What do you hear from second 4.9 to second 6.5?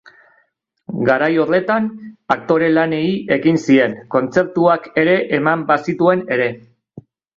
ere eman bazituen ere.